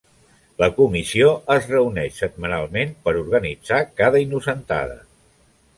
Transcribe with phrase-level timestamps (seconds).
[0.61, 1.27] La Comissió
[1.57, 5.03] es reuneix setmanalment per organitzar cada Innocentada.